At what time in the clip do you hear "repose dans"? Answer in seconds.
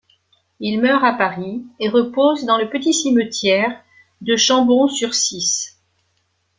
1.87-2.57